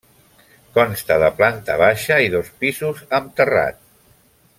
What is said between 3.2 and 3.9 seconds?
terrat.